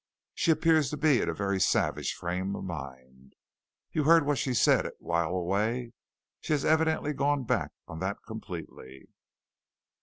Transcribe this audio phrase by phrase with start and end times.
[0.33, 3.35] She appears to be in a very savage frame of mind.
[3.91, 5.93] You heard what she said at While a Way.
[6.39, 9.09] She has evidently gone back on that completely.